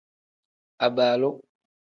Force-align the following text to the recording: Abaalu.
Abaalu. 0.85 1.31